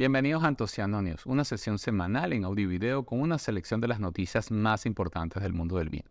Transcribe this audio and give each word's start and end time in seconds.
Bienvenidos 0.00 0.44
a 0.44 0.46
Antociano 0.46 1.02
News, 1.02 1.26
una 1.26 1.44
sesión 1.44 1.78
semanal 1.78 2.32
en 2.32 2.46
audio 2.46 3.04
con 3.04 3.20
una 3.20 3.36
selección 3.36 3.82
de 3.82 3.88
las 3.88 4.00
noticias 4.00 4.50
más 4.50 4.86
importantes 4.86 5.42
del 5.42 5.52
mundo 5.52 5.76
del 5.76 5.90
vino. 5.90 6.08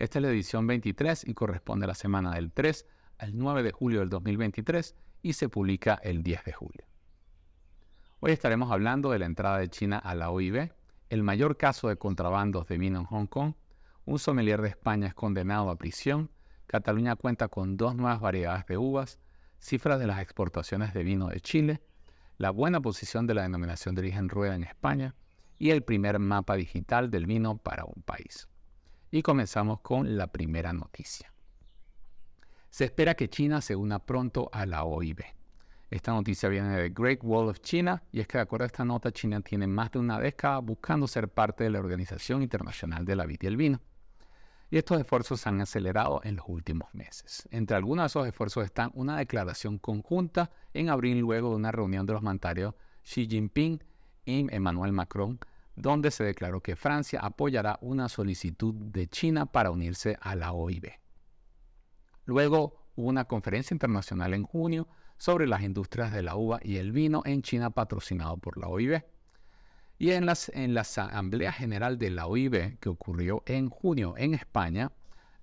Esta 0.00 0.18
es 0.18 0.24
la 0.24 0.30
edición 0.30 0.66
23 0.66 1.28
y 1.28 1.32
corresponde 1.32 1.84
a 1.84 1.86
la 1.86 1.94
semana 1.94 2.34
del 2.34 2.50
3 2.50 2.84
al 3.18 3.38
9 3.38 3.62
de 3.62 3.70
julio 3.70 4.00
del 4.00 4.08
2023 4.08 4.96
y 5.22 5.34
se 5.34 5.48
publica 5.48 6.00
el 6.02 6.24
10 6.24 6.42
de 6.46 6.52
julio. 6.52 6.84
Hoy 8.18 8.32
estaremos 8.32 8.72
hablando 8.72 9.12
de 9.12 9.20
la 9.20 9.26
entrada 9.26 9.58
de 9.58 9.68
China 9.68 9.98
a 9.98 10.16
la 10.16 10.30
OIB, 10.30 10.72
el 11.08 11.22
mayor 11.22 11.56
caso 11.56 11.86
de 11.86 11.98
contrabandos 11.98 12.66
de 12.66 12.76
vino 12.76 12.98
en 12.98 13.04
Hong 13.04 13.26
Kong, 13.26 13.54
un 14.04 14.18
sommelier 14.18 14.60
de 14.60 14.70
España 14.70 15.06
es 15.06 15.14
condenado 15.14 15.70
a 15.70 15.76
prisión, 15.76 16.28
Cataluña 16.66 17.14
cuenta 17.14 17.46
con 17.46 17.76
dos 17.76 17.94
nuevas 17.94 18.20
variedades 18.20 18.66
de 18.66 18.78
uvas, 18.78 19.20
cifras 19.60 20.00
de 20.00 20.08
las 20.08 20.20
exportaciones 20.20 20.92
de 20.92 21.04
vino 21.04 21.28
de 21.28 21.40
Chile, 21.40 21.82
la 22.38 22.50
buena 22.50 22.80
posición 22.80 23.26
de 23.26 23.34
la 23.34 23.42
denominación 23.42 23.94
de 23.94 24.00
origen 24.00 24.28
rueda 24.28 24.54
en 24.54 24.64
España 24.64 25.14
y 25.58 25.70
el 25.70 25.82
primer 25.82 26.18
mapa 26.18 26.56
digital 26.56 27.10
del 27.10 27.26
vino 27.26 27.58
para 27.58 27.84
un 27.84 28.02
país. 28.02 28.48
Y 29.10 29.22
comenzamos 29.22 29.80
con 29.80 30.16
la 30.16 30.28
primera 30.28 30.72
noticia. 30.72 31.32
Se 32.70 32.84
espera 32.84 33.14
que 33.14 33.28
China 33.28 33.60
se 33.60 33.76
una 33.76 33.98
pronto 33.98 34.48
a 34.52 34.66
la 34.66 34.84
OIB. 34.84 35.20
Esta 35.90 36.12
noticia 36.12 36.48
viene 36.48 36.74
de 36.74 36.88
Great 36.88 37.20
Wall 37.22 37.48
of 37.48 37.60
China 37.60 38.02
y 38.10 38.20
es 38.20 38.26
que 38.26 38.38
de 38.38 38.42
acuerdo 38.42 38.64
a 38.64 38.66
esta 38.66 38.84
nota 38.84 39.12
China 39.12 39.42
tiene 39.42 39.66
más 39.66 39.92
de 39.92 39.98
una 39.98 40.18
década 40.18 40.58
buscando 40.58 41.06
ser 41.06 41.28
parte 41.28 41.64
de 41.64 41.70
la 41.70 41.80
Organización 41.80 42.42
Internacional 42.42 43.04
de 43.04 43.14
la 43.14 43.26
Vid 43.26 43.42
y 43.42 43.46
el 43.46 43.56
Vino 43.58 43.80
y 44.72 44.78
estos 44.78 44.98
esfuerzos 44.98 45.42
se 45.42 45.50
han 45.50 45.60
acelerado 45.60 46.22
en 46.24 46.36
los 46.36 46.46
últimos 46.48 46.94
meses. 46.94 47.46
Entre 47.50 47.76
algunos 47.76 48.04
de 48.04 48.06
esos 48.06 48.26
esfuerzos 48.26 48.64
están 48.64 48.90
una 48.94 49.18
declaración 49.18 49.76
conjunta 49.76 50.50
en 50.72 50.88
abril 50.88 51.18
luego 51.18 51.50
de 51.50 51.56
una 51.56 51.70
reunión 51.70 52.06
de 52.06 52.14
los 52.14 52.22
mandatarios 52.22 52.74
Xi 53.02 53.28
Jinping 53.28 53.84
y 54.24 54.46
Emmanuel 54.50 54.92
Macron, 54.92 55.38
donde 55.76 56.10
se 56.10 56.24
declaró 56.24 56.62
que 56.62 56.74
Francia 56.74 57.20
apoyará 57.20 57.78
una 57.82 58.08
solicitud 58.08 58.74
de 58.74 59.08
China 59.08 59.44
para 59.44 59.70
unirse 59.70 60.16
a 60.22 60.34
la 60.36 60.52
OIB. 60.52 60.90
Luego 62.24 62.86
hubo 62.96 63.10
una 63.10 63.26
conferencia 63.26 63.74
internacional 63.74 64.32
en 64.32 64.44
junio 64.44 64.88
sobre 65.18 65.46
las 65.46 65.60
industrias 65.60 66.14
de 66.14 66.22
la 66.22 66.34
uva 66.34 66.60
y 66.62 66.78
el 66.78 66.92
vino 66.92 67.20
en 67.26 67.42
China 67.42 67.68
patrocinado 67.68 68.38
por 68.38 68.56
la 68.56 68.68
OIB. 68.68 69.04
Y 70.02 70.10
en, 70.10 70.26
las, 70.26 70.48
en 70.48 70.74
la 70.74 70.80
Asamblea 70.80 71.52
General 71.52 71.96
de 71.96 72.10
la 72.10 72.26
OIB, 72.26 72.76
que 72.80 72.88
ocurrió 72.88 73.44
en 73.46 73.70
junio 73.70 74.14
en 74.16 74.34
España, 74.34 74.90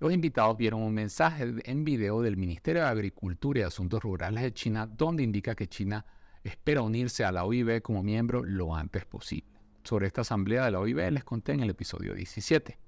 los 0.00 0.12
invitados 0.12 0.58
vieron 0.58 0.82
un 0.82 0.92
mensaje 0.92 1.54
en 1.64 1.82
video 1.82 2.20
del 2.20 2.36
Ministerio 2.36 2.82
de 2.82 2.88
Agricultura 2.88 3.60
y 3.60 3.62
Asuntos 3.62 4.02
Rurales 4.02 4.42
de 4.42 4.52
China, 4.52 4.86
donde 4.86 5.22
indica 5.22 5.54
que 5.54 5.66
China 5.66 6.04
espera 6.44 6.82
unirse 6.82 7.24
a 7.24 7.32
la 7.32 7.46
OIB 7.46 7.80
como 7.80 8.02
miembro 8.02 8.44
lo 8.44 8.76
antes 8.76 9.06
posible. 9.06 9.48
Sobre 9.82 10.08
esta 10.08 10.20
asamblea 10.20 10.66
de 10.66 10.72
la 10.72 10.80
OIB 10.80 11.10
les 11.10 11.24
conté 11.24 11.52
en 11.52 11.60
el 11.60 11.70
episodio 11.70 12.12
17. 12.12 12.78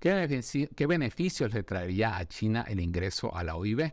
¿Qué, 0.00 0.68
¿Qué 0.74 0.86
beneficios 0.86 1.52
le 1.52 1.62
traería 1.62 2.16
a 2.16 2.24
China 2.24 2.64
el 2.66 2.80
ingreso 2.80 3.36
a 3.36 3.44
la 3.44 3.56
OIB? 3.56 3.92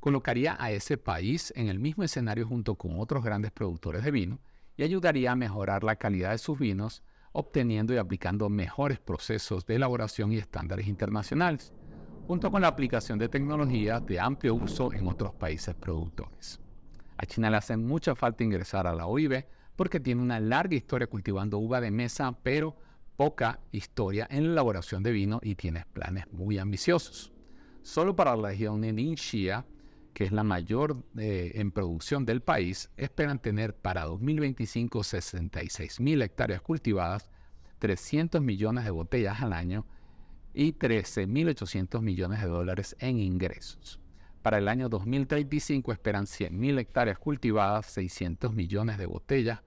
Colocaría 0.00 0.56
a 0.58 0.70
ese 0.70 0.96
país 0.96 1.52
en 1.56 1.68
el 1.68 1.78
mismo 1.78 2.04
escenario 2.04 2.46
junto 2.46 2.76
con 2.76 2.98
otros 2.98 3.22
grandes 3.22 3.52
productores 3.52 4.02
de 4.02 4.10
vino 4.10 4.40
y 4.78 4.84
ayudaría 4.84 5.32
a 5.32 5.36
mejorar 5.36 5.82
la 5.82 5.96
calidad 5.96 6.30
de 6.30 6.38
sus 6.38 6.58
vinos, 6.58 7.02
obteniendo 7.32 7.92
y 7.92 7.98
aplicando 7.98 8.48
mejores 8.48 9.00
procesos 9.00 9.66
de 9.66 9.74
elaboración 9.74 10.32
y 10.32 10.38
estándares 10.38 10.86
internacionales, 10.86 11.74
junto 12.28 12.50
con 12.50 12.62
la 12.62 12.68
aplicación 12.68 13.18
de 13.18 13.28
tecnología 13.28 13.98
de 13.98 14.20
amplio 14.20 14.54
uso 14.54 14.92
en 14.92 15.08
otros 15.08 15.34
países 15.34 15.74
productores. 15.74 16.60
A 17.16 17.26
China 17.26 17.50
le 17.50 17.56
hace 17.56 17.76
mucha 17.76 18.14
falta 18.14 18.44
ingresar 18.44 18.86
a 18.86 18.94
la 18.94 19.06
OIB 19.06 19.44
porque 19.74 19.98
tiene 19.98 20.22
una 20.22 20.38
larga 20.38 20.76
historia 20.76 21.08
cultivando 21.08 21.58
uva 21.58 21.80
de 21.80 21.90
mesa, 21.90 22.38
pero 22.44 22.76
poca 23.16 23.58
historia 23.72 24.28
en 24.30 24.44
la 24.44 24.52
elaboración 24.52 25.02
de 25.02 25.10
vino 25.10 25.40
y 25.42 25.56
tiene 25.56 25.86
planes 25.92 26.32
muy 26.32 26.56
ambiciosos. 26.56 27.32
Solo 27.82 28.14
para 28.14 28.36
la 28.36 28.50
región 28.50 28.80
de 28.80 28.92
Ningxia, 28.92 29.66
que 30.18 30.24
es 30.24 30.32
la 30.32 30.42
mayor 30.42 31.04
eh, 31.16 31.52
en 31.54 31.70
producción 31.70 32.26
del 32.26 32.40
país, 32.40 32.90
esperan 32.96 33.38
tener 33.38 33.76
para 33.76 34.02
2025 34.02 35.04
66 35.04 36.00
mil 36.00 36.20
hectáreas 36.22 36.60
cultivadas, 36.60 37.30
300 37.78 38.42
millones 38.42 38.84
de 38.84 38.90
botellas 38.90 39.40
al 39.42 39.52
año 39.52 39.86
y 40.52 40.72
13.800 40.72 42.02
millones 42.02 42.42
de 42.42 42.48
dólares 42.48 42.96
en 42.98 43.20
ingresos. 43.20 44.00
Para 44.42 44.58
el 44.58 44.66
año 44.66 44.88
2035 44.88 45.92
esperan 45.92 46.24
100.000 46.24 46.80
hectáreas 46.80 47.20
cultivadas, 47.20 47.86
600 47.86 48.52
millones 48.52 48.98
de 48.98 49.06
botellas 49.06 49.60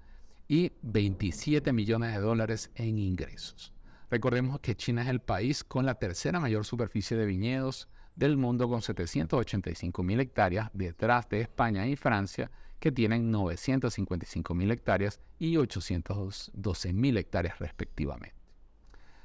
y 0.50 0.74
27 0.82 1.72
millones 1.72 2.14
de 2.14 2.20
dólares 2.20 2.72
en 2.76 2.98
ingresos. 2.98 3.74
Recordemos 4.10 4.60
que 4.60 4.76
China 4.76 5.04
es 5.04 5.08
el 5.08 5.22
país 5.22 5.64
con 5.64 5.86
la 5.86 5.96
tercera 5.96 6.42
mayor 6.42 6.66
superficie 6.66 7.16
de 7.16 7.26
viñedos, 7.26 7.88
del 8.16 8.38
mundo 8.38 8.70
con 8.70 8.82
785 8.82 10.04
mil 10.04 10.20
hectáreas, 10.20 10.70
detrás 10.74 11.30
de 11.30 11.42
España 11.42 11.88
y 11.88 11.96
Francia, 11.96 12.52
que 12.80 12.92
tienen 12.92 13.32
955 13.32 14.54
mil 14.54 14.72
hectáreas 14.72 15.22
y 15.38 15.58
812 15.58 16.94
mil 16.94 17.18
hectáreas 17.18 17.60
respectivamente. 17.60 18.36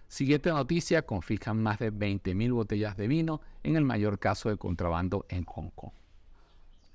Siguiente 0.08 0.50
noticia, 0.50 1.02
confiscan 1.02 1.60
más 1.62 1.78
de 1.78 1.90
20 1.90 2.34
mil 2.34 2.52
botellas 2.52 2.96
de 2.96 3.08
vino 3.08 3.40
en 3.64 3.76
el 3.76 3.84
mayor 3.84 4.18
caso 4.18 4.48
de 4.48 4.56
contrabando 4.56 5.26
en 5.28 5.44
Hong 5.44 5.70
Kong. 5.70 5.92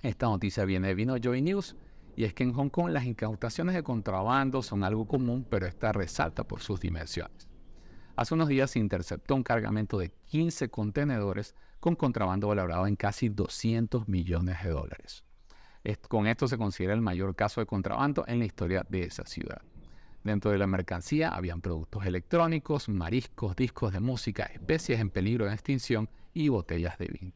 Esta 0.02 0.28
noticia 0.28 0.66
viene 0.66 0.88
de 0.88 0.96
Vino 0.96 1.18
Joy 1.18 1.42
News 1.42 1.76
y 2.16 2.24
es 2.24 2.34
que 2.34 2.44
en 2.44 2.54
Hong 2.54 2.70
Kong 2.70 2.90
las 2.90 3.06
incautaciones 3.06 3.76
de 3.76 3.84
contrabando 3.84 4.62
son 4.62 4.84
algo 4.84 5.06
común, 5.06 5.46
pero 5.50 5.68
esta 5.68 5.92
resalta 5.92 6.44
por 6.44 6.62
sus 6.62 6.80
dimensiones. 6.80 7.51
Hace 8.16 8.34
unos 8.34 8.50
días 8.50 8.72
se 8.72 8.80
interceptó 8.80 9.36
un 9.36 9.44
cargamento 9.44 9.98
de 9.98 10.10
15 10.10 10.70
contenedores 10.70 11.56
con 11.80 11.96
contrabando 11.96 12.48
valorado 12.48 12.86
en 12.88 12.96
casi 12.96 13.30
200 13.30 14.08
millones 14.08 14.64
de 14.64 14.70
dólares. 14.70 15.24
Con 16.08 16.28
esto 16.28 16.48
se 16.48 16.58
considera 16.58 16.94
el 16.94 17.02
mayor 17.02 17.36
caso 17.36 17.62
de 17.62 17.66
contrabando 17.66 18.24
en 18.28 18.40
la 18.40 18.46
historia 18.46 18.86
de 18.88 19.04
esa 19.04 19.26
ciudad. 19.26 19.62
Dentro 20.24 20.52
de 20.52 20.60
la 20.60 20.68
mercancía 20.68 21.30
habían 21.30 21.62
productos 21.62 22.06
electrónicos, 22.06 22.88
mariscos, 22.90 23.56
discos 23.56 23.92
de 23.92 24.00
música, 24.00 24.44
especies 24.44 25.00
en 25.00 25.10
peligro 25.10 25.46
de 25.46 25.54
extinción 25.54 26.10
y 26.34 26.50
botellas 26.50 27.00
de 27.00 27.08
vino. 27.08 27.34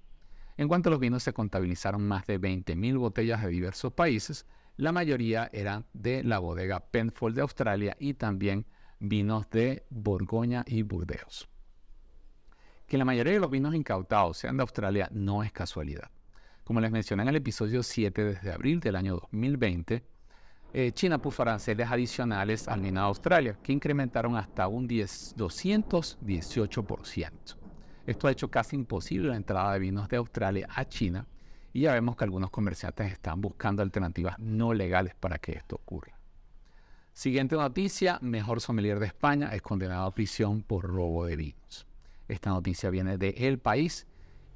En 0.57 0.67
cuanto 0.67 0.89
a 0.89 0.91
los 0.91 0.99
vinos, 0.99 1.23
se 1.23 1.33
contabilizaron 1.33 2.07
más 2.07 2.27
de 2.27 2.39
20.000 2.39 2.97
botellas 2.97 3.41
de 3.41 3.49
diversos 3.49 3.91
países. 3.91 4.45
La 4.77 4.91
mayoría 4.91 5.49
eran 5.51 5.85
de 5.93 6.23
la 6.23 6.37
bodega 6.37 6.79
Penfold 6.79 7.35
de 7.35 7.41
Australia 7.41 7.97
y 7.99 8.13
también 8.13 8.67
vinos 8.99 9.49
de 9.49 9.85
Borgoña 9.89 10.63
y 10.67 10.81
Burdeos. 10.81 11.47
Que 12.87 12.97
la 12.97 13.05
mayoría 13.05 13.33
de 13.33 13.39
los 13.39 13.49
vinos 13.49 13.73
incautados 13.75 14.37
sean 14.37 14.57
de 14.57 14.61
Australia 14.61 15.09
no 15.11 15.43
es 15.43 15.51
casualidad. 15.51 16.11
Como 16.63 16.79
les 16.81 16.91
mencioné 16.91 17.23
en 17.23 17.29
el 17.29 17.35
episodio 17.35 17.83
7, 17.83 18.23
desde 18.23 18.51
abril 18.51 18.79
del 18.79 18.95
año 18.95 19.15
2020, 19.15 20.03
eh, 20.73 20.91
China 20.91 21.21
puso 21.21 21.41
aranceles 21.41 21.89
adicionales 21.89 22.67
al 22.67 22.81
vino 22.81 22.99
de 22.99 23.07
Australia, 23.07 23.57
que 23.63 23.71
incrementaron 23.71 24.35
hasta 24.35 24.67
un 24.67 24.87
10, 24.87 25.35
218%. 25.37 27.31
Esto 28.05 28.27
ha 28.27 28.31
hecho 28.31 28.51
casi 28.51 28.75
imposible 28.75 29.29
la 29.29 29.35
entrada 29.35 29.73
de 29.73 29.79
vinos 29.79 30.09
de 30.09 30.17
Australia 30.17 30.67
a 30.73 30.85
China 30.85 31.27
y 31.73 31.81
ya 31.81 31.93
vemos 31.93 32.15
que 32.15 32.23
algunos 32.23 32.51
comerciantes 32.51 33.11
están 33.11 33.41
buscando 33.41 33.81
alternativas 33.81 34.39
no 34.39 34.73
legales 34.73 35.15
para 35.15 35.39
que 35.39 35.53
esto 35.53 35.75
ocurra. 35.75 36.14
Siguiente 37.15 37.55
noticia, 37.55 38.19
mejor 38.21 38.59
sommelier 38.59 38.99
de 38.99 39.05
España 39.05 39.47
es 39.53 39.61
condenado 39.61 40.05
a 40.05 40.13
prisión 40.13 40.61
por 40.61 40.83
robo 40.83 41.25
de 41.25 41.37
vinos. 41.37 41.87
Esta 42.27 42.49
noticia 42.49 42.89
viene 42.89 43.17
de 43.17 43.29
El 43.29 43.57
País 43.57 44.05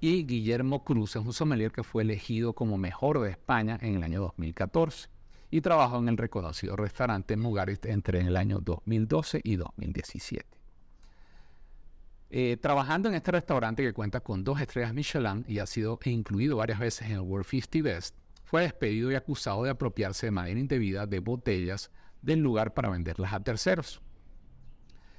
y 0.01 0.25
Guillermo 0.25 0.83
Cruz 0.83 1.15
es 1.15 1.25
un 1.25 1.31
sommelier 1.31 1.71
que 1.71 1.83
fue 1.83 2.03
elegido 2.03 2.51
como 2.51 2.77
mejor 2.77 3.21
de 3.21 3.29
España 3.29 3.79
en 3.81 3.95
el 3.95 4.03
año 4.03 4.19
2014 4.19 5.07
y 5.49 5.61
trabajó 5.61 5.99
en 5.99 6.09
el 6.09 6.17
reconocido 6.17 6.75
restaurante 6.75 7.37
Mugarit 7.37 7.85
entre 7.85 8.19
el 8.19 8.35
año 8.35 8.59
2012 8.59 9.39
y 9.41 9.55
2017. 9.55 10.45
Eh, 12.31 12.57
trabajando 12.61 13.07
en 13.07 13.15
este 13.15 13.31
restaurante 13.31 13.83
que 13.83 13.93
cuenta 13.93 14.19
con 14.19 14.43
dos 14.43 14.59
estrellas 14.59 14.93
Michelin 14.93 15.45
y 15.47 15.59
ha 15.59 15.65
sido 15.65 15.97
incluido 16.03 16.57
varias 16.57 16.79
veces 16.79 17.07
en 17.07 17.13
el 17.13 17.21
World 17.21 17.47
50 17.47 17.81
Best, 17.81 18.17
fue 18.43 18.63
despedido 18.63 19.09
y 19.13 19.15
acusado 19.15 19.63
de 19.63 19.69
apropiarse 19.69 20.27
de 20.27 20.31
manera 20.31 20.59
indebida 20.59 21.07
de 21.07 21.19
botellas 21.19 21.89
del 22.21 22.39
lugar 22.39 22.73
para 22.73 22.89
venderlas 22.89 23.33
a 23.33 23.39
terceros. 23.39 24.01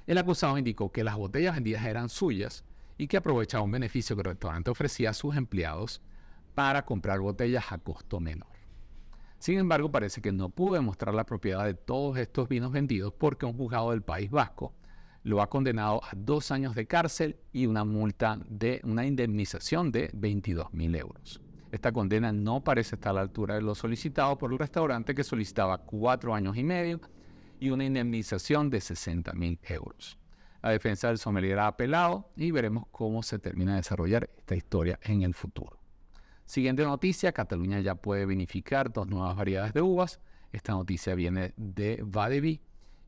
El 0.07 0.17
acusado 0.17 0.57
indicó 0.57 0.91
que 0.91 1.03
las 1.03 1.15
botellas 1.15 1.55
vendidas 1.55 1.85
eran 1.85 2.09
suyas 2.09 2.65
y 2.97 3.07
que 3.07 3.17
aprovechaba 3.17 3.63
un 3.63 3.71
beneficio 3.71 4.15
que 4.15 4.21
el 4.21 4.29
restaurante 4.29 4.71
ofrecía 4.71 5.11
a 5.11 5.13
sus 5.13 5.35
empleados 5.35 6.01
para 6.53 6.85
comprar 6.85 7.19
botellas 7.19 7.71
a 7.71 7.77
costo 7.77 8.19
menor. 8.19 8.49
Sin 9.39 9.57
embargo, 9.57 9.91
parece 9.91 10.21
que 10.21 10.31
no 10.31 10.49
pudo 10.49 10.75
demostrar 10.75 11.15
la 11.15 11.25
propiedad 11.25 11.65
de 11.65 11.73
todos 11.73 12.17
estos 12.17 12.47
vinos 12.47 12.71
vendidos 12.71 13.13
porque 13.17 13.45
un 13.45 13.57
juzgado 13.57 13.91
del 13.91 14.03
País 14.03 14.29
Vasco 14.29 14.75
lo 15.23 15.41
ha 15.41 15.49
condenado 15.49 16.01
a 16.03 16.09
dos 16.15 16.51
años 16.51 16.75
de 16.75 16.87
cárcel 16.87 17.37
y 17.51 17.65
una 17.65 17.83
multa 17.83 18.39
de 18.47 18.81
una 18.83 19.05
indemnización 19.05 19.91
de 19.91 20.09
22 20.13 20.73
mil 20.73 20.95
euros. 20.95 21.41
Esta 21.71 21.93
condena 21.93 22.33
no 22.33 22.63
parece 22.63 22.95
estar 22.95 23.11
a 23.11 23.13
la 23.13 23.21
altura 23.21 23.55
de 23.55 23.61
lo 23.61 23.75
solicitado 23.75 24.37
por 24.37 24.51
el 24.51 24.59
restaurante 24.59 25.15
que 25.15 25.23
solicitaba 25.23 25.77
cuatro 25.77 26.35
años 26.35 26.57
y 26.57 26.63
medio 26.63 26.99
y 27.61 27.69
una 27.69 27.85
indemnización 27.85 28.69
de 28.69 28.81
60 28.81 29.31
mil 29.33 29.57
euros. 29.63 30.17
La 30.61 30.71
defensa 30.71 31.07
del 31.07 31.17
sommelier 31.17 31.59
ha 31.59 31.67
apelado 31.67 32.29
y 32.35 32.51
veremos 32.51 32.85
cómo 32.91 33.23
se 33.23 33.39
termina 33.39 33.71
de 33.71 33.77
desarrollar 33.77 34.29
esta 34.37 34.55
historia 34.55 34.99
en 35.03 35.21
el 35.21 35.33
futuro. 35.33 35.79
Siguiente 36.45 36.83
noticia, 36.83 37.31
Cataluña 37.31 37.79
ya 37.79 37.95
puede 37.95 38.25
vinificar 38.25 38.91
dos 38.91 39.07
nuevas 39.07 39.37
variedades 39.37 39.73
de 39.73 39.81
uvas. 39.81 40.19
Esta 40.51 40.73
noticia 40.73 41.15
viene 41.15 41.53
de 41.55 42.03
Vadevi 42.05 42.59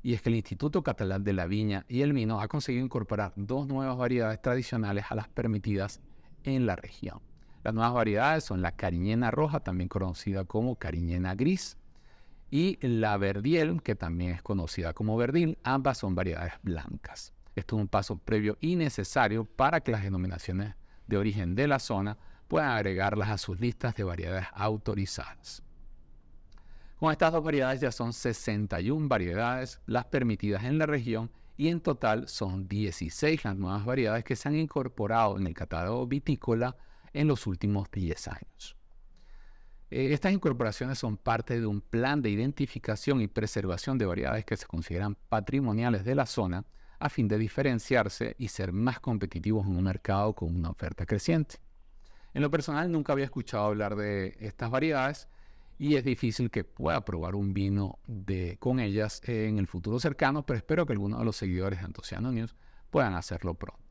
y 0.02 0.14
es 0.14 0.22
que 0.22 0.30
el 0.30 0.36
Instituto 0.36 0.84
Catalán 0.84 1.26
de 1.26 1.34
la 1.34 1.48
Viña 1.48 1.86
y 1.90 2.02
el 2.02 2.14
Vino 2.14 2.40
ha 2.40 2.48
conseguido 2.48 2.86
incorporar 2.86 3.34
dos 3.36 3.68
nuevas 3.68 3.98
variedades 3.98 4.42
tradicionales 4.42 5.06
a 5.10 5.16
las 5.16 5.28
permitidas 5.28 6.00
en 6.46 6.66
la 6.66 6.78
región. 6.78 7.33
Las 7.64 7.74
nuevas 7.74 7.94
variedades 7.94 8.44
son 8.44 8.62
la 8.62 8.74
cariñena 8.74 9.32
roja, 9.32 9.62
también 9.62 9.88
conocida 9.88 10.44
como 10.44 10.76
cariñena 10.76 11.34
gris, 11.34 11.78
y 12.52 12.78
la 12.86 13.18
verdiel, 13.18 13.82
que 13.82 13.96
también 13.96 14.32
es 14.32 14.42
conocida 14.42 14.94
como 14.94 15.18
verdil. 15.18 15.58
Ambas 15.64 15.98
son 15.98 16.14
variedades 16.14 16.54
blancas. 16.62 17.34
Esto 17.56 17.78
es 17.78 17.82
un 17.82 17.88
paso 17.88 18.18
previo 18.18 18.58
y 18.60 18.76
necesario 18.76 19.46
para 19.46 19.80
que 19.80 19.92
las 19.92 20.04
denominaciones 20.04 20.76
de 21.08 21.18
origen 21.18 21.56
de 21.56 21.68
la 21.68 21.80
zona 21.80 22.18
puedan 22.48 22.72
agregarlas 22.72 23.30
a 23.30 23.38
sus 23.38 23.60
listas 23.60 23.96
de 23.96 24.04
variedades 24.04 24.48
autorizadas. 24.54 25.64
Con 27.00 27.12
estas 27.12 27.32
dos 27.32 27.44
variedades 27.44 27.82
ya 27.82 27.92
son 27.92 28.14
61 28.14 29.08
variedades 29.08 29.82
las 29.86 30.06
permitidas 30.06 30.64
en 30.64 30.78
la 30.78 30.86
región 30.86 31.32
y 31.58 31.70
en 31.70 31.82
total 31.82 32.28
son 32.28 32.68
16 32.68 33.44
las 33.46 33.56
nuevas 33.56 33.86
variedades 33.86 34.24
que 34.24 34.36
se 34.36 34.50
han 34.50 34.56
incorporado 34.56 35.38
en 35.38 35.48
el 35.48 35.54
catálogo 35.54 36.06
vitícola 36.08 36.76
en 37.14 37.28
los 37.28 37.48
últimos 37.48 37.90
10 37.92 38.28
años. 38.28 38.76
Eh, 39.92 40.14
estas 40.14 40.34
incorporaciones 40.34 40.98
son 40.98 41.18
parte 41.18 41.60
de 41.60 41.68
un 41.68 41.80
plan 41.80 42.22
de 42.22 42.32
identificación 42.32 43.22
y 43.22 43.28
preservación 43.28 43.98
de 43.98 44.06
variedades 44.06 44.44
que 44.44 44.58
se 44.58 44.66
consideran 44.66 45.16
patrimoniales 45.30 46.04
de 46.04 46.16
la 46.16 46.26
zona 46.26 46.66
a 47.00 47.10
fin 47.10 47.28
de 47.28 47.38
diferenciarse 47.38 48.36
y 48.40 48.48
ser 48.48 48.72
más 48.72 49.00
competitivos 49.00 49.68
en 49.68 49.76
un 49.76 49.84
mercado 49.84 50.34
con 50.34 50.56
una 50.56 50.70
oferta 50.70 51.06
creciente. 51.06 51.58
En 52.34 52.42
lo 52.42 52.50
personal 52.50 52.92
nunca 52.92 53.14
había 53.14 53.26
escuchado 53.26 53.66
hablar 53.66 53.96
de 53.96 54.36
estas 54.40 54.72
variedades 54.72 55.28
y 55.78 55.96
es 55.96 56.04
difícil 56.04 56.50
que 56.50 56.64
pueda 56.64 57.04
probar 57.06 57.36
un 57.36 57.54
vino 57.54 58.00
de, 58.08 58.58
con 58.60 58.80
ellas 58.80 59.22
en 59.26 59.60
el 59.60 59.68
futuro 59.68 60.00
cercano, 60.00 60.46
pero 60.46 60.58
espero 60.58 60.86
que 60.86 60.94
algunos 60.94 61.20
de 61.20 61.26
los 61.26 61.36
seguidores 61.36 61.80
de 61.80 61.86
Antociano 61.86 62.32
News 62.32 62.56
puedan 62.90 63.14
hacerlo 63.16 63.54
pronto. 63.54 63.83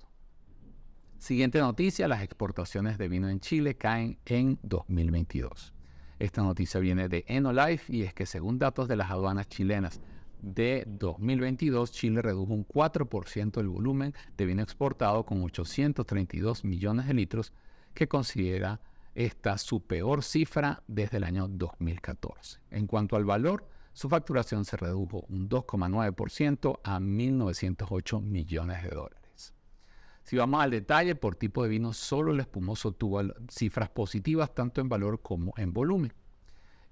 Siguiente 1.22 1.60
noticia, 1.60 2.08
las 2.08 2.20
exportaciones 2.24 2.98
de 2.98 3.06
vino 3.06 3.28
en 3.28 3.38
Chile 3.38 3.76
caen 3.76 4.19
en 4.26 4.58
2022. 4.64 5.72
Esta 6.19 6.42
noticia 6.42 6.80
viene 6.80 7.08
de 7.08 7.24
Enolife 7.28 7.94
y 7.94 8.02
es 8.02 8.12
que 8.12 8.26
según 8.26 8.58
datos 8.58 8.88
de 8.88 8.96
las 8.96 9.08
aduanas 9.08 9.46
chilenas 9.46 10.00
de 10.40 10.82
2022, 10.84 11.92
Chile 11.92 12.22
redujo 12.22 12.52
un 12.52 12.66
4% 12.66 13.60
el 13.60 13.69
volumen 13.69 14.12
de 14.36 14.46
vino 14.46 14.64
exportado 14.64 15.24
con 15.24 15.44
832 15.44 16.64
millones 16.64 17.06
de 17.06 17.14
litros, 17.14 17.52
que 17.94 18.08
considera 18.08 18.80
esta 19.14 19.58
su 19.58 19.86
peor 19.86 20.25
cifra 20.25 20.82
desde 20.88 21.18
el 21.18 21.22
año 21.22 21.46
2014. 21.46 22.58
En 22.72 22.88
cuanto 22.88 23.14
al 23.14 23.25
valor, 23.25 23.68
su 23.92 24.08
facturación 24.08 24.64
se 24.64 24.76
redujo 24.76 25.25
un 25.28 25.48
2,9% 25.48 26.80
a 26.82 26.98
1.908 26.98 28.20
millones 28.20 28.82
de 28.82 28.88
dólares. 28.88 29.21
Si 30.24 30.36
vamos 30.36 30.62
al 30.62 30.70
detalle, 30.70 31.14
por 31.14 31.34
tipo 31.34 31.62
de 31.62 31.69
vino, 31.69 31.92
solo 31.92 32.32
el 32.32 32.40
espumoso 32.40 32.92
tuvo 32.92 33.22
cifras 33.48 33.88
positivas 33.90 34.54
tanto 34.54 34.80
en 34.80 34.88
valor 34.88 35.20
como 35.20 35.52
en 35.56 35.72
volumen. 35.72 36.12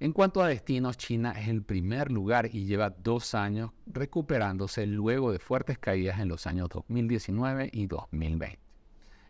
En 0.01 0.13
cuanto 0.13 0.43
a 0.43 0.49
destinos, 0.49 0.97
China 0.97 1.33
es 1.33 1.49
el 1.49 1.63
primer 1.63 2.11
lugar 2.11 2.49
y 2.53 2.65
lleva 2.65 2.91
dos 2.91 3.35
años 3.35 3.71
recuperándose 3.87 4.87
luego 4.87 5.31
de 5.31 5.39
fuertes 5.39 5.79
caídas 5.79 6.21
en 6.21 6.29
los 6.29 6.47
años 6.47 6.71
2019 6.71 7.69
y 7.73 7.87
2020. 7.87 8.59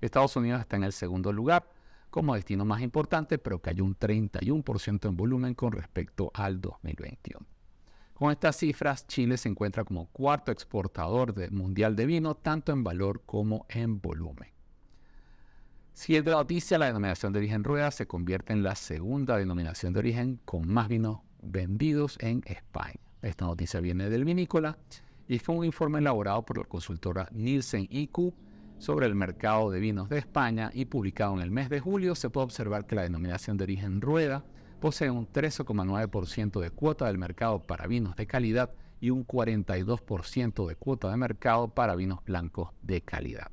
Estados 0.00 0.36
Unidos 0.36 0.60
está 0.60 0.76
en 0.76 0.84
el 0.84 0.92
segundo 0.92 1.32
lugar 1.32 1.68
como 2.08 2.34
destino 2.34 2.64
más 2.64 2.82
importante, 2.82 3.38
pero 3.38 3.60
cayó 3.60 3.84
un 3.84 3.96
31% 3.96 5.08
en 5.08 5.16
volumen 5.16 5.54
con 5.54 5.72
respecto 5.72 6.30
al 6.34 6.60
2021. 6.60 7.44
Con 8.20 8.30
estas 8.30 8.56
cifras, 8.56 9.06
Chile 9.06 9.38
se 9.38 9.48
encuentra 9.48 9.82
como 9.82 10.04
cuarto 10.08 10.52
exportador 10.52 11.50
mundial 11.50 11.96
de 11.96 12.04
vino, 12.04 12.34
tanto 12.34 12.70
en 12.70 12.84
valor 12.84 13.22
como 13.24 13.64
en 13.70 13.98
volumen. 13.98 14.50
Siguiente 15.94 16.30
noticia, 16.30 16.76
la 16.76 16.84
denominación 16.84 17.32
de 17.32 17.38
origen 17.38 17.64
rueda 17.64 17.90
se 17.90 18.06
convierte 18.06 18.52
en 18.52 18.62
la 18.62 18.74
segunda 18.74 19.38
denominación 19.38 19.94
de 19.94 20.00
origen 20.00 20.38
con 20.44 20.68
más 20.68 20.88
vinos 20.88 21.20
vendidos 21.40 22.18
en 22.20 22.42
España. 22.44 23.00
Esta 23.22 23.46
noticia 23.46 23.80
viene 23.80 24.10
del 24.10 24.26
vinícola 24.26 24.76
y 25.26 25.38
fue 25.38 25.54
un 25.54 25.64
informe 25.64 26.00
elaborado 26.00 26.44
por 26.44 26.58
la 26.58 26.64
consultora 26.64 27.26
Nielsen 27.32 27.88
IQ 27.88 28.34
sobre 28.76 29.06
el 29.06 29.14
mercado 29.14 29.70
de 29.70 29.80
vinos 29.80 30.10
de 30.10 30.18
España 30.18 30.70
y 30.74 30.84
publicado 30.84 31.32
en 31.36 31.40
el 31.40 31.50
mes 31.50 31.70
de 31.70 31.80
julio. 31.80 32.14
Se 32.14 32.28
puede 32.28 32.44
observar 32.44 32.86
que 32.86 32.96
la 32.96 33.02
denominación 33.02 33.56
de 33.56 33.64
origen 33.64 34.02
rueda 34.02 34.44
posee 34.80 35.10
un 35.10 35.30
13,9% 35.30 36.60
de 36.60 36.70
cuota 36.70 37.06
del 37.06 37.18
mercado 37.18 37.62
para 37.62 37.86
vinos 37.86 38.16
de 38.16 38.26
calidad 38.26 38.72
y 39.00 39.10
un 39.10 39.26
42% 39.26 40.66
de 40.66 40.76
cuota 40.76 41.10
de 41.10 41.16
mercado 41.16 41.68
para 41.68 41.94
vinos 41.94 42.24
blancos 42.24 42.70
de 42.82 43.02
calidad. 43.02 43.50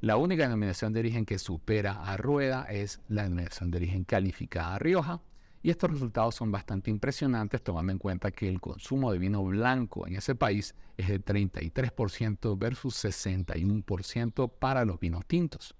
La 0.00 0.16
única 0.16 0.42
denominación 0.42 0.92
de 0.92 1.00
origen 1.00 1.24
que 1.24 1.38
supera 1.38 2.02
a 2.02 2.16
Rueda 2.16 2.64
es 2.68 3.00
la 3.08 3.22
denominación 3.22 3.70
de 3.70 3.78
origen 3.78 4.04
calificada 4.04 4.78
Rioja, 4.78 5.20
y 5.62 5.70
estos 5.70 5.92
resultados 5.92 6.34
son 6.34 6.50
bastante 6.50 6.90
impresionantes 6.90 7.62
tomando 7.62 7.92
en 7.92 7.98
cuenta 7.98 8.32
que 8.32 8.48
el 8.48 8.60
consumo 8.60 9.12
de 9.12 9.18
vino 9.18 9.44
blanco 9.44 10.08
en 10.08 10.16
ese 10.16 10.34
país 10.34 10.74
es 10.96 11.06
de 11.06 11.24
33% 11.24 12.58
versus 12.58 13.04
61% 13.04 14.50
para 14.58 14.84
los 14.84 14.98
vinos 14.98 15.24
tintos. 15.24 15.76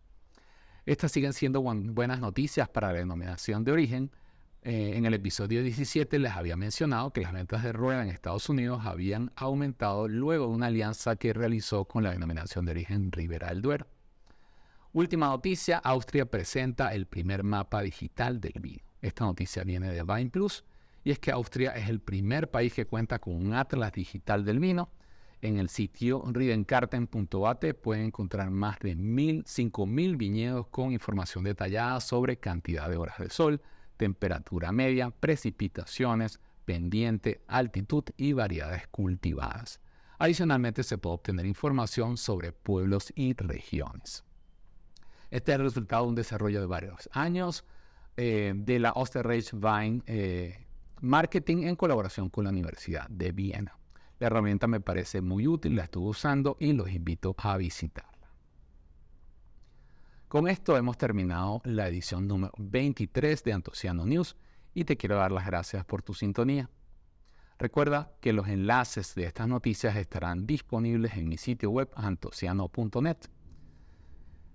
Estas 0.87 1.11
siguen 1.11 1.33
siendo 1.33 1.63
buenas 1.63 2.21
noticias 2.21 2.69
para 2.69 2.93
la 2.93 2.99
denominación 2.99 3.65
de 3.65 3.73
origen, 3.73 4.13
eh, 4.65 4.93
en 4.97 5.07
el 5.07 5.15
episodio 5.15 5.61
17 5.61 6.21
les 6.21 6.33
había 6.33 6.57
mencionado 6.57 7.13
que 7.13 7.23
las 7.23 7.33
ventas 7.33 7.65
de 7.65 7.73
rueda 7.73 8.05
en 8.05 8.11
Estados 8.11 8.49
Unidos 8.49 8.83
habían 8.85 9.33
aumentado 9.35 10.07
luego 10.07 10.47
de 10.47 10.53
una 10.53 10.67
alianza 10.67 11.17
que 11.17 11.33
realizó 11.33 11.85
con 11.85 12.05
la 12.05 12.13
denominación 12.13 12.65
de 12.65 12.71
origen 12.71 13.11
Ribera 13.11 13.49
del 13.49 13.61
Duero. 13.61 13.89
Última 14.93 15.27
noticia, 15.27 15.79
Austria 15.79 16.27
presenta 16.27 16.95
el 16.95 17.07
primer 17.07 17.43
mapa 17.43 17.83
digital 17.83 18.41
del 18.41 18.61
vino. 18.61 18.85
Esta 19.01 19.25
noticia 19.25 19.65
viene 19.65 19.91
de 19.91 20.05
Vine 20.05 20.31
Plus 20.31 20.65
y 21.03 21.11
es 21.11 21.19
que 21.19 21.33
Austria 21.33 21.73
es 21.73 21.89
el 21.89 21.99
primer 21.99 22.49
país 22.49 22.73
que 22.73 22.87
cuenta 22.87 23.19
con 23.19 23.35
un 23.35 23.55
atlas 23.55 23.91
digital 23.93 24.45
del 24.45 24.61
vino. 24.61 24.91
En 25.41 25.59
el 25.59 25.71
sitio 25.71 26.23
ridenkarten.at 26.25 27.75
pueden 27.83 28.05
encontrar 28.05 28.51
más 28.51 28.79
de 28.79 28.95
5.000 28.95 30.17
viñedos 30.17 30.69
con 30.69 30.93
información 30.93 31.43
detallada 31.43 31.99
sobre 32.01 32.37
cantidad 32.37 32.89
de 32.89 32.97
horas 32.97 33.19
de 33.19 33.29
sol, 33.29 33.61
temperatura 34.03 34.73
media, 34.73 35.11
precipitaciones, 35.11 36.41
pendiente, 36.65 37.41
altitud 37.47 38.03
y 38.17 38.33
variedades 38.33 38.89
cultivadas. 38.89 39.81
Adicionalmente 40.19 40.83
se 40.83 40.99
puede 40.99 41.15
obtener 41.15 41.47
información 41.47 42.17
sobre 42.17 42.51
pueblos 42.51 43.13
y 43.15 43.33
regiones. 43.35 44.25
Este 45.31 45.53
es 45.53 45.59
el 45.59 45.65
resultado 45.67 46.03
de 46.03 46.09
un 46.09 46.15
desarrollo 46.17 46.59
de 46.59 46.67
varios 46.67 47.09
años 47.13 47.65
eh, 48.17 48.53
de 48.57 48.81
la 48.81 48.91
Osterreich 48.91 49.55
Wein 49.55 50.03
eh, 50.09 50.67
Marketing 51.01 51.59
en 51.59 51.77
colaboración 51.77 52.29
con 52.29 52.43
la 52.43 52.51
Universidad 52.51 53.09
de 53.09 53.31
Viena. 53.31 53.79
La 54.19 54.27
herramienta 54.27 54.67
me 54.67 54.81
parece 54.81 55.21
muy 55.21 55.47
útil, 55.47 55.77
la 55.77 55.85
estuve 55.85 56.09
usando 56.09 56.57
y 56.59 56.73
los 56.73 56.91
invito 56.91 57.37
a 57.39 57.57
visitar. 57.57 58.12
Con 60.33 60.49
esto 60.49 60.79
hemos 60.79 60.97
terminado 60.97 61.61
la 61.63 61.87
edición 61.87 62.27
número 62.27 62.55
23 62.57 63.45
de 63.45 63.53
Antociano 63.53 64.07
News 64.07 64.35
y 64.73 64.85
te 64.85 64.97
quiero 64.97 65.17
dar 65.17 65.31
las 65.31 65.45
gracias 65.45 65.85
por 65.85 66.01
tu 66.01 66.15
sintonía. 66.15 66.71
Recuerda 67.59 68.15
que 68.23 68.33
los 68.33 68.49
enlaces 68.49 69.15
de 69.15 69.25
estas 69.27 69.47
noticias 69.47 69.95
estarán 69.95 70.47
disponibles 70.47 71.19
en 71.19 71.29
mi 71.29 71.37
sitio 71.37 71.69
web 71.69 71.91
antociano.net. 71.97 73.19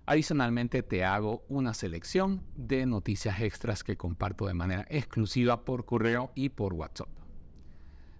Adicionalmente 0.06 0.82
te 0.82 1.04
hago 1.04 1.44
una 1.48 1.72
selección 1.74 2.42
de 2.56 2.84
noticias 2.84 3.40
extras 3.40 3.84
que 3.84 3.96
comparto 3.96 4.46
de 4.46 4.54
manera 4.54 4.84
exclusiva 4.88 5.64
por 5.64 5.84
correo 5.84 6.32
y 6.34 6.48
por 6.48 6.74
WhatsApp. 6.74 7.08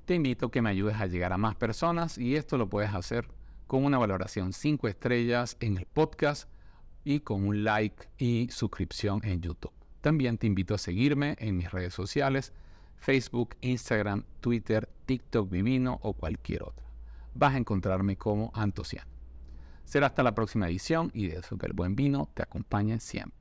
Te 0.05 0.15
invito 0.15 0.47
a 0.47 0.51
que 0.53 0.63
me 0.63 0.71
ayudes 0.71 1.01
a 1.01 1.07
llegar 1.07 1.33
a 1.33 1.39
más 1.39 1.57
personas 1.57 2.19
y 2.19 2.37
esto 2.37 2.57
lo 2.57 2.69
puedes 2.69 2.95
hacer 2.95 3.27
con 3.67 3.85
una 3.85 3.99
valoración 3.99 4.53
5 4.53 4.87
estrellas 4.87 5.57
en 5.59 5.77
el 5.77 5.87
podcast 5.87 6.49
y 7.09 7.21
con 7.21 7.49
un 7.49 7.65
like 7.65 8.11
y 8.19 8.49
suscripción 8.51 9.23
en 9.25 9.41
YouTube. 9.41 9.73
También 10.03 10.37
te 10.37 10.47
invito 10.47 10.75
a 10.75 10.79
seguirme 10.79 11.37
en 11.39 11.57
mis 11.57 11.71
redes 11.71 11.95
sociales, 11.95 12.53
Facebook, 12.99 13.57
Instagram, 13.63 14.25
Twitter, 14.43 14.91
TikTok 15.07 15.49
Vivino 15.49 16.01
o 16.03 16.13
cualquier 16.13 16.65
otra. 16.65 16.85
Vas 17.33 17.55
a 17.55 17.57
encontrarme 17.57 18.19
como 18.19 18.51
Antociano. 18.55 19.11
Será 19.85 20.09
hasta 20.09 20.23
la 20.23 20.35
próxima 20.35 20.69
edición 20.69 21.11
y 21.15 21.29
de 21.29 21.39
eso 21.39 21.57
que 21.57 21.65
el 21.65 21.73
buen 21.73 21.97
vino 21.97 22.29
te 22.35 22.43
acompañe 22.43 23.01
siempre. 23.01 23.38